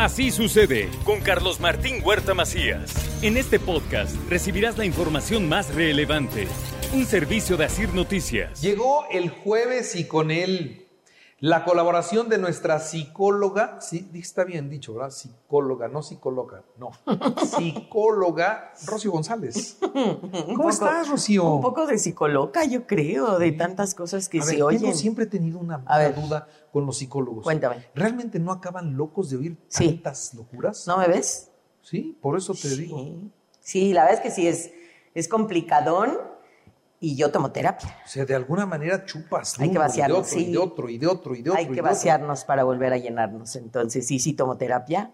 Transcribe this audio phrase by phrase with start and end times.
[0.00, 2.90] Así sucede con Carlos Martín Huerta Macías.
[3.22, 6.48] En este podcast recibirás la información más relevante.
[6.94, 8.62] Un servicio de Asir Noticias.
[8.62, 10.89] Llegó el jueves y con él
[11.40, 15.10] la colaboración de nuestra psicóloga, sí, está bien dicho, ¿verdad?
[15.10, 16.90] Psicóloga, no psicóloga, no.
[17.46, 19.78] Psicóloga Rocío González.
[19.80, 21.44] ¿Cómo estás, Rocío?
[21.54, 24.80] Un poco de psicóloga, yo creo, de tantas cosas que A se ver, oyen.
[24.82, 25.78] tengo siempre he tenido una,
[26.14, 27.44] duda con los psicólogos.
[27.44, 27.86] Cuéntame.
[27.94, 29.92] ¿Realmente no acaban locos de oír Sí.
[29.94, 30.86] tantas locuras?
[30.86, 31.50] ¿No me ves?
[31.82, 32.98] Sí, por eso te digo.
[32.98, 33.30] Sí.
[33.60, 34.72] Sí, la verdad es que sí, es,
[35.14, 36.18] es complicadón
[37.00, 37.96] y yo tomo terapia.
[38.04, 39.58] O sea, de alguna manera chupas.
[39.58, 41.58] Hay que vaciarnos, y de otro, y de otro, y de otro, y de otro.
[41.58, 43.56] Hay que vaciarnos para volver a llenarnos.
[43.56, 45.12] Entonces, sí, sí tomo terapia.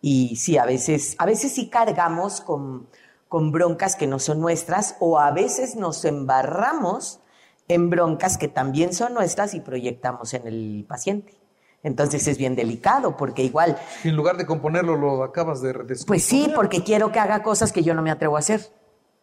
[0.00, 2.88] Y sí, a veces, a veces sí cargamos con,
[3.28, 7.20] con broncas que no son nuestras, o a veces nos embarramos
[7.68, 11.34] en broncas que también son nuestras y proyectamos en el paciente.
[11.82, 15.74] Entonces es bien delicado, porque igual, En lugar de componerlo, lo acabas de
[16.06, 18.72] pues sí, porque quiero que haga cosas que yo no me atrevo a hacer.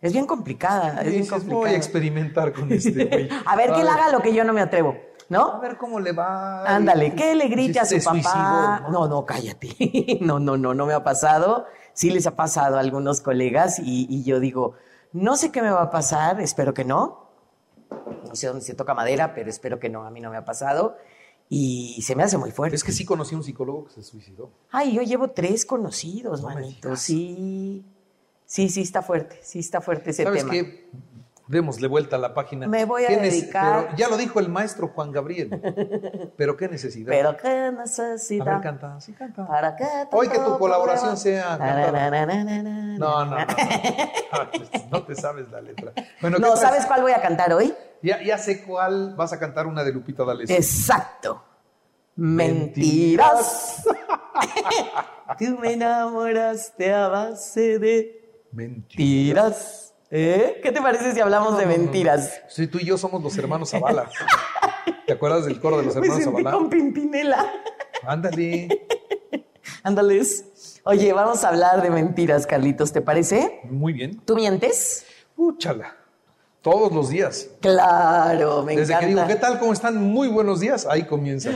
[0.05, 1.59] Es bien complicada, es bien complicada.
[1.59, 3.29] voy a experimentar con este güey.
[3.45, 5.59] A ver que él haga lo que yo no me atrevo, A ¿no?
[5.59, 6.63] ver cómo le va.
[6.65, 8.21] Ándale, que le grite a Se su papá.
[8.21, 9.69] suicidó, No, no, cállate.
[10.21, 11.65] No, no, no, no me ha pasado.
[11.93, 14.73] Sí les ha pasado a algunos colegas y, y yo digo,
[15.13, 17.25] no sé qué me va a pasar, espero que no.
[18.27, 20.43] No sé dónde se toca madera, pero espero que no, a mí no me ha
[20.45, 20.97] pasado.
[21.47, 22.75] Y se me hace muy fuerte.
[22.75, 24.49] Es que sí conocí a un psicólogo que se suicidó.
[24.71, 26.95] Ay, yo llevo tres conocidos, No manito.
[26.95, 27.85] Sí,
[28.45, 30.51] sí, sí está fuerte, sí está fuerte ese ¿Sabes tema.
[30.53, 30.89] qué?
[31.47, 32.67] Démosle vuelta a la página.
[32.67, 35.51] Me voy a ¿Qué nece- dedicar- pero ya lo dijo el maestro Juan Gabriel.
[36.37, 37.11] Pero qué necesidad.
[37.11, 38.45] Pero qué a necesidad.
[38.45, 39.45] ver, canta, sí canta.
[39.45, 41.91] ¿Para qué Hoy que tu colaboración sea na,
[42.97, 43.45] No, no, na.
[43.45, 43.45] no.
[43.45, 45.93] No, no te sabes la letra.
[46.19, 46.55] Bueno, ¿qué No?
[46.57, 47.71] ¿sabes cuál voy a cantar hoy?
[48.01, 49.13] Ya, ya sé cuál.
[49.15, 50.55] Vas a cantar una de Lupita D'Alessio.
[50.55, 51.43] Exacto.
[52.15, 53.83] Mentiras.
[55.37, 58.24] Tú me enamoraste a base de
[58.55, 59.93] mentiras.
[60.09, 60.59] ¿Eh?
[60.63, 62.41] ¿Qué te parece si hablamos de no, no, mentiras?
[62.47, 64.09] Sí, tú y yo somos los hermanos Zavala.
[65.05, 66.57] ¿Te acuerdas del coro de los Me hermanos sentí Zavala?
[66.57, 67.51] con Pimpinela.
[68.03, 68.87] Ándale.
[69.83, 70.79] Ándales.
[70.83, 73.61] Oye, vamos a hablar de mentiras, Carlitos, ¿te parece?
[73.63, 74.21] Muy bien.
[74.23, 75.05] ¿Tú mientes?
[75.35, 75.95] Úchala.
[76.65, 77.47] Todos los días.
[77.61, 79.35] Claro, me Desde que digo, encanta.
[79.35, 79.59] ¿qué tal?
[79.59, 80.01] ¿Cómo están?
[80.03, 80.87] Muy buenos días.
[80.89, 81.51] Ahí comienza.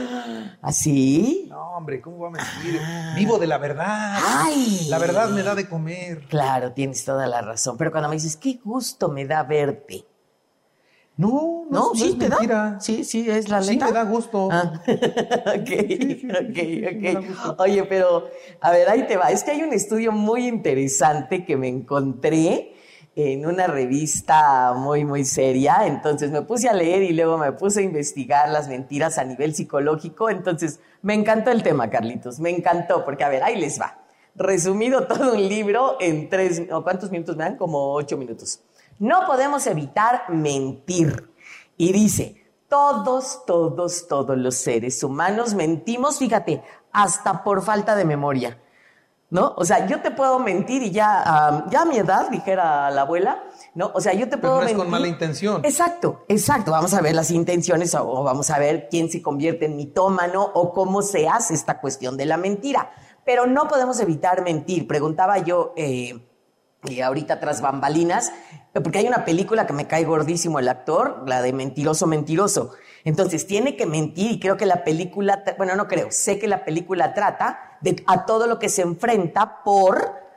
[0.62, 1.48] ¿Así?
[1.50, 2.80] No, hombre, ¿cómo va a mentir?
[3.16, 4.20] Vivo de la verdad.
[4.24, 4.86] Ay.
[4.88, 6.28] La verdad me da de comer.
[6.30, 7.76] Claro, tienes toda la razón.
[7.76, 10.06] Pero cuando me dices, qué gusto me da verte.
[11.18, 12.56] No, no, No, no sí, es te mentira.
[12.74, 12.80] da.
[12.80, 13.88] Sí, sí, es la Sí, neta.
[13.88, 14.48] me da gusto.
[14.52, 15.72] Ah, ok,
[16.50, 16.60] ok,
[16.94, 17.60] ok.
[17.62, 18.30] Oye, pero,
[18.62, 19.32] a ver, ahí te va.
[19.32, 22.76] Es que hay un estudio muy interesante que me encontré
[23.16, 25.86] en una revista muy, muy seria.
[25.86, 29.54] Entonces me puse a leer y luego me puse a investigar las mentiras a nivel
[29.54, 30.30] psicológico.
[30.30, 32.40] Entonces me encantó el tema, Carlitos.
[32.40, 34.00] Me encantó, porque, a ver, ahí les va.
[34.36, 37.58] Resumido todo un libro en tres, ¿o ¿cuántos minutos me dan?
[37.58, 38.62] Como ocho minutos.
[39.00, 41.30] No podemos evitar mentir.
[41.78, 48.58] Y dice, todos, todos, todos los seres humanos mentimos, fíjate, hasta por falta de memoria.
[49.32, 49.54] ¿No?
[49.58, 53.44] O sea, yo te puedo mentir y ya, ya a mi edad, dijera la abuela,
[53.76, 53.92] ¿no?
[53.94, 54.78] O sea, yo te Pero puedo no es mentir.
[54.78, 55.62] con mala intención.
[55.64, 56.72] Exacto, exacto.
[56.72, 60.74] Vamos a ver las intenciones o, vamos a ver quién se convierte en mitómano o
[60.74, 62.90] cómo se hace esta cuestión de la mentira.
[63.24, 64.88] Pero no podemos evitar mentir.
[64.88, 66.26] Preguntaba yo eh,
[66.90, 68.32] eh, ahorita tras bambalinas,
[68.74, 72.72] porque hay una película que me cae gordísimo el actor, la de Mentiroso, Mentiroso.
[73.04, 76.66] Entonces tiene que mentir y creo que la película, bueno, no creo, sé que la
[76.66, 80.30] película trata de a todo lo que se enfrenta por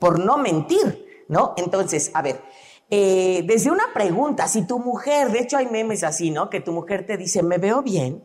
[0.00, 1.54] por no mentir, ¿no?
[1.56, 2.40] Entonces, a ver,
[2.90, 6.50] eh, desde una pregunta, si tu mujer, de hecho hay memes así, ¿no?
[6.50, 8.24] Que tu mujer te dice, ¿me veo bien?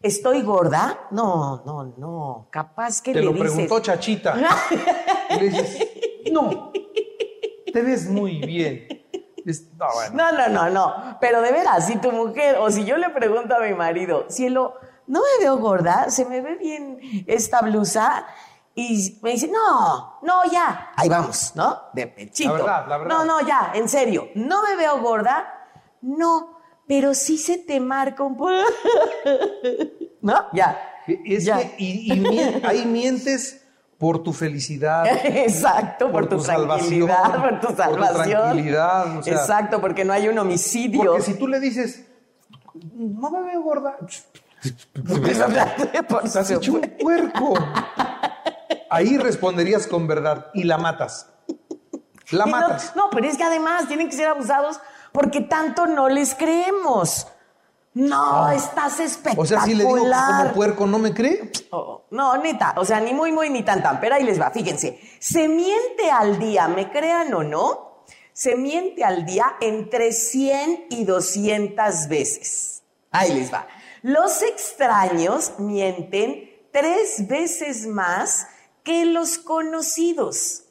[0.00, 1.08] ¿Estoy gorda?
[1.10, 3.50] No, no, no, capaz que Te le lo dices...
[3.50, 4.34] preguntó Chachita.
[5.30, 5.88] Y le dices,
[6.32, 6.72] no,
[7.70, 8.97] te ves muy bien.
[9.48, 10.14] Es- no, bueno.
[10.14, 11.18] No, no, no, no.
[11.20, 14.74] Pero de veras, si tu mujer, o si yo le pregunto a mi marido, cielo,
[15.06, 16.10] ¿no me veo gorda?
[16.10, 18.26] ¿Se me ve bien esta blusa?
[18.74, 20.92] Y me dice, no, no, ya.
[20.96, 21.80] Ahí vamos, ¿no?
[21.94, 22.50] De pechito.
[22.50, 23.16] La verdad, la verdad.
[23.16, 24.28] No, no, ya, en serio.
[24.34, 25.66] ¿No me veo gorda?
[26.02, 28.52] No, pero sí se te marca un poco.
[30.20, 30.46] ¿No?
[30.52, 30.78] Ya.
[31.24, 31.58] Es Ya.
[31.58, 33.66] que y, y mien- ahí mientes
[33.98, 35.04] por tu felicidad.
[35.24, 38.40] Exacto, por, Por tu, tu salvación, tranquilidad, por tu por tu salvación.
[38.42, 39.34] tranquilidad, o sea.
[39.34, 41.04] Exacto, porque no hay un homicidio.
[41.12, 42.04] Porque si tú le dices,
[42.94, 43.96] no me veo gorda,
[46.08, 47.54] Por estás hecho un puerco.
[48.90, 51.30] Ahí responderías con verdad y la matas.
[52.30, 52.92] La Y no- matas.
[52.96, 54.80] No, pero es que además tienen que ser abusados
[55.12, 57.26] porque tanto no les creemos.
[57.98, 59.42] No, estás espectacular.
[59.42, 62.84] O sea, si le digo que como puerco no me cree, Oh, no, neta, o
[62.84, 63.98] sea, ni muy, muy, ni tan, tan.
[63.98, 65.00] Pero ahí les va, fíjense.
[65.18, 71.04] Se miente al día, me crean o no, se miente al día entre 100 y
[71.04, 72.82] 200 veces.
[73.10, 73.66] Ahí les va.
[74.02, 78.46] Los extraños mienten tres veces más
[78.84, 80.62] que los conocidos.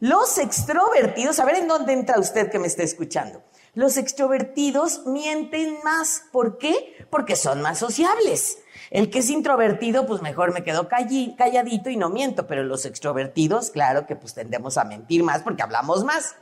[0.00, 3.42] Los extrovertidos, a ver en dónde entra usted que me está escuchando.
[3.74, 6.24] Los extrovertidos mienten más.
[6.30, 7.06] ¿Por qué?
[7.10, 8.58] Porque son más sociables.
[8.90, 13.70] El que es introvertido, pues mejor me quedo calladito y no miento, pero los extrovertidos,
[13.70, 16.36] claro que pues tendemos a mentir más porque hablamos más.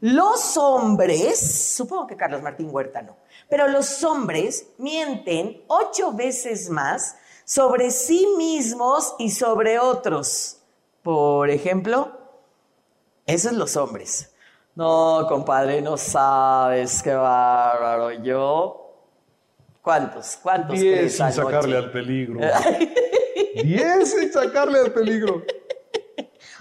[0.00, 3.16] Los hombres, supongo que Carlos Martín Huerta no,
[3.48, 7.14] pero los hombres mienten ocho veces más
[7.44, 10.58] sobre sí mismos y sobre otros.
[11.02, 12.18] Por ejemplo,
[13.26, 14.31] esos los hombres.
[14.74, 18.10] No, compadre, no sabes qué bárbaro.
[18.22, 18.94] Yo,
[19.82, 20.38] ¿cuántos?
[20.42, 21.82] ¿Cuántos crees anoche?
[21.92, 22.40] peligro.
[23.64, 25.42] Diez sin sacarle al peligro.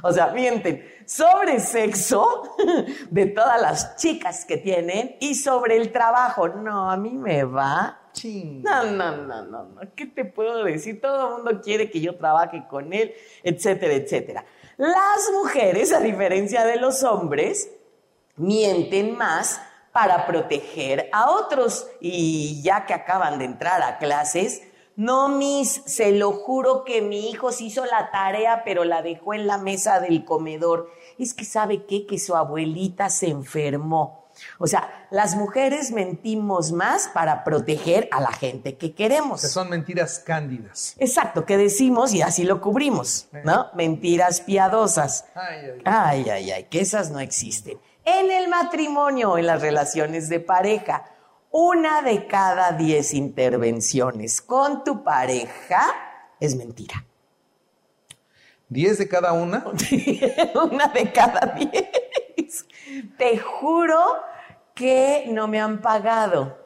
[0.04, 2.56] O sea, mienten sobre sexo
[3.10, 6.50] de todas las chicas que tienen y sobre el trabajo.
[6.50, 7.98] No, a mí me va.
[8.12, 8.62] Ching.
[8.62, 9.82] No, no, no, no, no.
[9.96, 11.00] ¿Qué te puedo decir?
[11.00, 14.44] Todo el mundo quiere que yo trabaje con él, etcétera, etcétera.
[14.76, 17.70] Las mujeres, a diferencia de los hombres,
[18.38, 19.62] mienten más
[19.92, 21.88] para proteger a otros.
[22.00, 24.62] Y ya que acaban de entrar a clases,
[24.96, 29.34] no, mis, se lo juro que mi hijo se hizo la tarea, pero la dejó
[29.34, 30.90] en la mesa del comedor.
[31.18, 34.22] Es que sabe qué, que su abuelita se enfermó.
[34.60, 39.42] O sea, las mujeres mentimos más para proteger a la gente que queremos.
[39.42, 40.96] Que son mentiras cándidas.
[40.98, 43.68] Exacto, que decimos y así lo cubrimos, ¿no?
[43.76, 45.26] Mentiras piadosas.
[45.36, 47.78] Ay, ay, Ay, ay, ay, que esas no existen.
[48.06, 51.06] En el matrimonio, en las relaciones de pareja,
[51.52, 55.84] una de cada diez intervenciones con tu pareja
[56.40, 57.06] es mentira.
[58.70, 59.66] Diez de cada una.
[60.72, 62.66] una de cada diez.
[63.18, 64.00] Te juro
[64.74, 66.58] que no me han pagado.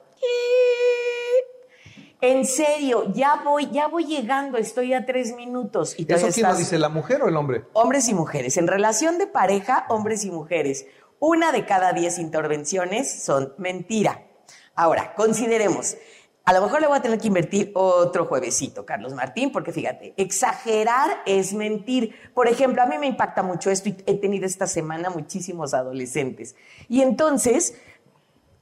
[2.21, 5.93] En serio, ya voy, ya voy llegando, estoy a tres minutos.
[5.99, 7.65] Y ¿Eso quién lo estás- dice, la mujer o el hombre?
[7.73, 8.57] Hombres y mujeres.
[8.57, 10.85] En relación de pareja, hombres y mujeres.
[11.27, 14.27] Una de cada diez intervenciones son mentira.
[14.75, 15.97] Ahora, consideremos.
[16.43, 20.13] A lo mejor le voy a tener que invertir otro juevesito, Carlos Martín, porque fíjate,
[20.17, 22.13] exagerar es mentir.
[22.35, 26.55] Por ejemplo, a mí me impacta mucho esto y he tenido esta semana muchísimos adolescentes.
[26.89, 27.73] Y entonces,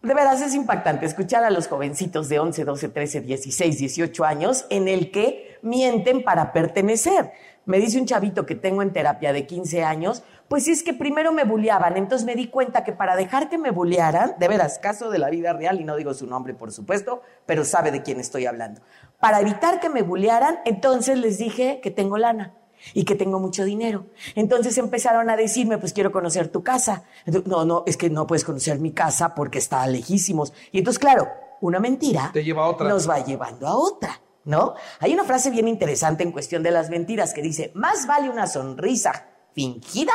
[0.01, 4.65] de veras es impactante escuchar a los jovencitos de 11, 12, 13, 16, 18 años
[4.69, 7.33] en el que mienten para pertenecer.
[7.65, 11.31] Me dice un chavito que tengo en terapia de 15 años, pues es que primero
[11.31, 15.09] me bulleaban, entonces me di cuenta que para dejar que me bullearan, de veras, caso
[15.09, 18.19] de la vida real, y no digo su nombre por supuesto, pero sabe de quién
[18.19, 18.81] estoy hablando.
[19.19, 22.53] Para evitar que me bullearan, entonces les dije que tengo lana
[22.93, 24.07] y que tengo mucho dinero.
[24.35, 27.03] Entonces empezaron a decirme, pues quiero conocer tu casa.
[27.45, 30.51] No, no, es que no puedes conocer mi casa porque está lejísimos.
[30.73, 31.29] Y entonces, claro,
[31.61, 32.89] una mentira Te lleva a otra.
[32.89, 34.75] nos va llevando a otra, ¿no?
[34.99, 38.47] Hay una frase bien interesante en cuestión de las mentiras que dice, más vale una
[38.47, 40.13] sonrisa fingida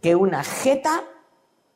[0.00, 1.04] que una jeta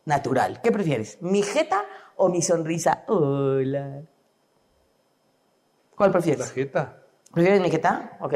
[0.05, 0.61] natural.
[0.63, 1.19] ¿Qué prefieres?
[1.21, 1.85] ¿Mi jeta
[2.17, 3.05] o mi sonrisa?
[3.09, 4.03] Hola.
[5.95, 6.41] ¿Cuál prefieres?
[6.41, 7.03] La jeta.
[7.33, 8.17] ¿Prefieres mi jeta?
[8.21, 8.35] Ok.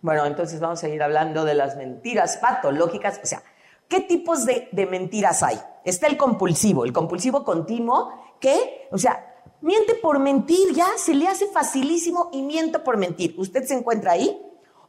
[0.00, 3.20] Bueno, entonces vamos a seguir hablando de las mentiras patológicas.
[3.22, 3.42] O sea,
[3.88, 5.58] ¿qué tipos de, de mentiras hay?
[5.84, 11.28] Está el compulsivo, el compulsivo continuo, que, o sea, miente por mentir, ya se le
[11.28, 13.34] hace facilísimo y miento por mentir.
[13.38, 14.40] ¿Usted se encuentra ahí?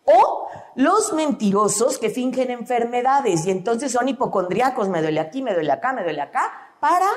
[0.06, 5.72] O los mentirosos que fingen enfermedades y entonces son hipocondriacos, me duele aquí, me duele
[5.72, 7.08] acá, me duele acá, para,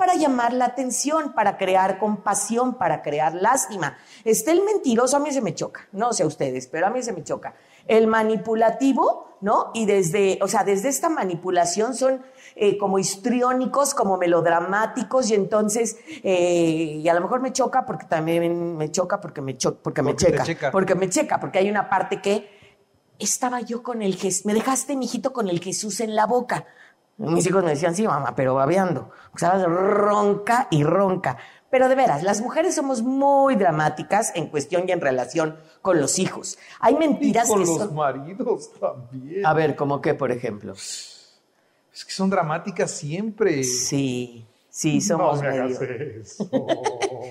[0.00, 3.98] para llamar la atención, para crear compasión, para crear lástima.
[4.24, 7.02] Está el mentiroso, a mí se me choca, no sé a ustedes, pero a mí
[7.02, 7.54] se me choca.
[7.86, 9.70] El manipulativo, ¿no?
[9.74, 12.22] Y desde, o sea, desde esta manipulación son
[12.56, 18.06] eh, como histriónicos, como melodramáticos, y entonces, eh, y a lo mejor me choca porque
[18.06, 20.70] también me choca porque me, cho- porque me Porque checa, checa.
[20.70, 22.58] porque me checa, porque hay una parte que
[23.18, 26.64] estaba yo con el Jesús, me dejaste, mijito, con el Jesús en la boca.
[27.20, 29.10] Mis hijos me decían, sí, mamá, pero babeando.
[29.34, 31.36] O sea, ronca y ronca.
[31.70, 36.18] Pero de veras, las mujeres somos muy dramáticas en cuestión y en relación con los
[36.18, 36.58] hijos.
[36.80, 37.94] Hay Y mentiras con que los son...
[37.94, 39.44] maridos también.
[39.44, 40.72] A ver, ¿cómo qué, por ejemplo?
[40.72, 43.62] Es que son dramáticas siempre.
[43.64, 45.64] Sí, sí, somos no me medio...
[45.64, 46.50] hagas eso.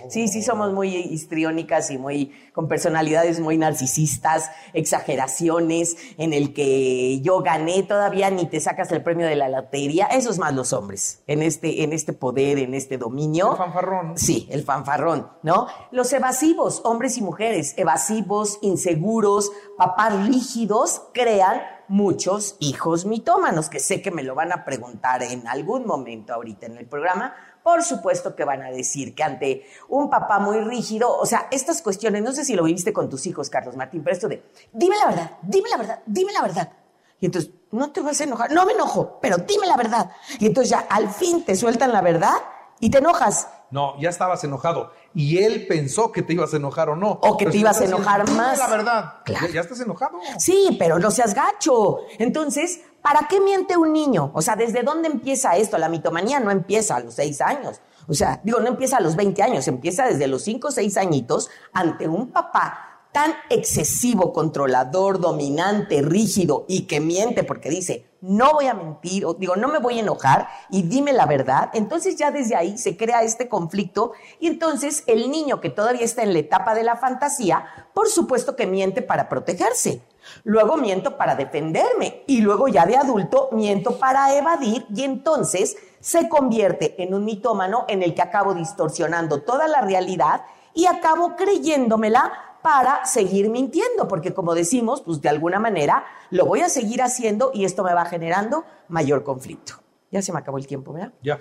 [0.09, 7.21] Sí, sí, somos muy histriónicas y muy con personalidades muy narcisistas, exageraciones, en el que
[7.21, 10.05] yo gané todavía ni te sacas el premio de la lotería.
[10.07, 13.51] Eso es más los hombres, en este, en este poder, en este dominio.
[13.51, 14.17] El fanfarrón.
[14.17, 15.67] Sí, el fanfarrón, ¿no?
[15.91, 24.01] Los evasivos, hombres y mujeres, evasivos, inseguros, papás rígidos, crean muchos hijos mitómanos, que sé
[24.01, 27.35] que me lo van a preguntar en algún momento ahorita en el programa.
[27.61, 31.81] Por supuesto que van a decir que ante un papá muy rígido, o sea, estas
[31.81, 34.95] cuestiones, no sé si lo viviste con tus hijos, Carlos Martín, pero esto de, dime
[34.97, 36.71] la verdad, dime la verdad, dime la verdad.
[37.19, 40.09] Y entonces, no te vas a enojar, no me enojo, pero dime la verdad.
[40.39, 42.35] Y entonces ya al fin te sueltan la verdad
[42.79, 43.47] y te enojas.
[43.71, 44.91] No, ya estabas enojado.
[45.13, 47.19] Y él pensó que te ibas a enojar o no.
[47.21, 48.57] O que Pero te si ibas a enojar diciendo, más.
[48.57, 49.13] "Dime La verdad.
[49.25, 49.47] Claro.
[49.47, 50.19] Ya, ya estás enojado.
[50.37, 51.99] Sí, pero no seas gacho.
[52.17, 54.31] Entonces, ¿para qué miente un niño?
[54.33, 55.77] O sea, ¿desde dónde empieza esto?
[55.77, 57.81] La mitomanía no empieza a los seis años.
[58.07, 60.97] O sea, digo, no empieza a los 20 años, empieza desde los cinco o seis
[60.97, 68.53] añitos ante un papá tan excesivo, controlador, dominante, rígido y que miente porque dice, no
[68.53, 71.69] voy a mentir, o digo, no me voy a enojar y dime la verdad.
[71.73, 76.23] Entonces ya desde ahí se crea este conflicto y entonces el niño que todavía está
[76.23, 80.01] en la etapa de la fantasía, por supuesto que miente para protegerse.
[80.43, 86.29] Luego miento para defenderme y luego ya de adulto miento para evadir y entonces se
[86.29, 90.41] convierte en un mitómano en el que acabo distorsionando toda la realidad
[90.73, 96.61] y acabo creyéndomela para seguir mintiendo, porque como decimos, pues de alguna manera lo voy
[96.61, 99.75] a seguir haciendo y esto me va generando mayor conflicto.
[100.11, 101.13] Ya se me acabó el tiempo, ¿verdad?
[101.21, 101.39] Ya.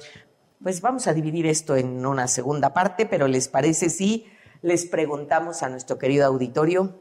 [0.63, 4.27] Pues vamos a dividir esto en una segunda parte, pero ¿les parece si
[4.63, 6.95] les preguntamos a nuestro querido auditorio,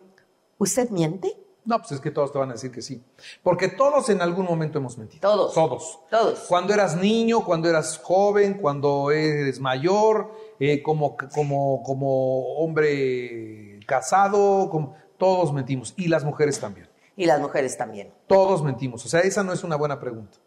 [0.58, 1.36] ¿usted miente?
[1.66, 3.04] No, pues es que todos te van a decir que sí.
[3.44, 5.20] Porque todos en algún momento hemos mentido.
[5.20, 5.54] Todos.
[5.54, 6.00] Todos.
[6.10, 6.40] Todos.
[6.48, 10.32] Cuando eras niño, cuando eras joven, cuando eres mayor,
[10.62, 14.70] eh, como, como, como hombre casado,
[15.17, 15.96] todos mentimos.
[15.98, 16.88] Y las mujeres también.
[17.15, 18.13] Y las mujeres también.
[18.27, 19.03] Todos mentimos.
[19.03, 20.38] O sea, esa no es una buena pregunta.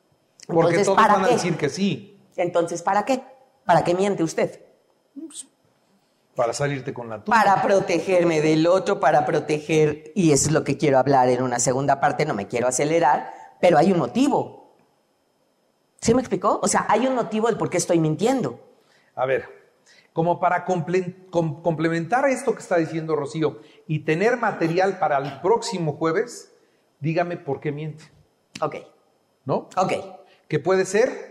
[0.46, 1.34] Porque Entonces, todos ¿para van a qué?
[1.34, 2.20] decir que sí.
[2.36, 3.22] Entonces, ¿para qué?
[3.64, 4.62] ¿Para qué miente usted?
[6.36, 7.36] Para salirte con la tuya.
[7.36, 11.58] Para protegerme del otro, para proteger, y eso es lo que quiero hablar en una
[11.58, 14.74] segunda parte, no me quiero acelerar, pero hay un motivo.
[16.00, 16.60] ¿Sí me explicó?
[16.62, 18.58] O sea, hay un motivo del por qué estoy mintiendo.
[19.16, 19.59] A ver,
[20.12, 25.40] como para comple- com- complementar esto que está diciendo Rocío y tener material para el
[25.40, 26.52] próximo jueves,
[27.00, 28.04] dígame por qué miente,
[28.60, 28.76] Ok,
[29.44, 29.68] ¿no?
[29.76, 29.92] ok.
[30.48, 31.28] Que puede ser,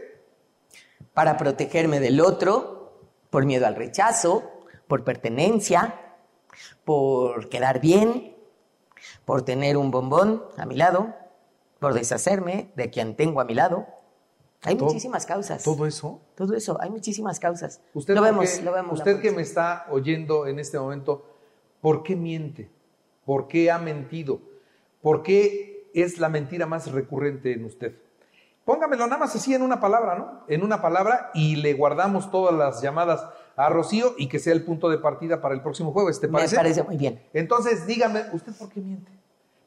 [1.13, 6.15] Para protegerme del otro, por miedo al rechazo, por pertenencia,
[6.85, 8.35] por quedar bien,
[9.25, 11.13] por tener un bombón a mi lado,
[11.79, 13.87] por deshacerme de quien tengo a mi lado.
[14.63, 15.63] Hay Todo- muchísimas causas.
[15.63, 16.19] todo eso.
[16.35, 17.79] Todo eso, hay muchísimas causas.
[17.93, 18.99] Usted, lo vemos, qué- lo vemos.
[18.99, 21.25] usted que me está oyendo en este momento,
[21.81, 22.69] ¿por qué miente?
[23.25, 24.41] ¿Por qué ha mentido?
[25.01, 27.95] ¿Por qué es la mentira más recurrente en usted?
[28.65, 30.41] Póngamelo nada más así en una palabra, ¿no?
[30.47, 33.25] En una palabra y le guardamos todas las llamadas
[33.55, 36.33] a Rocío y que sea el punto de partida para el próximo jueves, ¿te Me
[36.33, 36.55] parece?
[36.57, 37.23] parece muy bien.
[37.33, 39.11] Entonces, dígame, ¿usted por qué miente?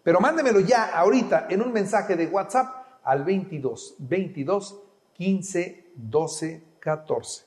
[0.03, 4.81] Pero mándemelo ya, ahorita, en un mensaje de WhatsApp al 22 22
[5.15, 7.45] 15 12 14.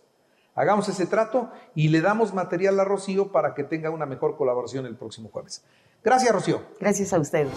[0.56, 4.86] Hagamos ese trato y le damos material a Rocío para que tenga una mejor colaboración
[4.86, 5.64] el próximo jueves.
[6.04, 6.62] Gracias, Rocío.
[6.80, 7.52] Gracias a ustedes.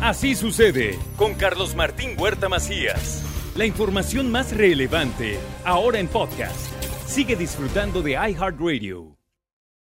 [0.00, 3.22] Así sucede con Carlos Martín Huerta Macías.
[3.56, 6.72] La información más relevante ahora en podcast.
[7.06, 9.13] Sigue disfrutando de iHeartRadio.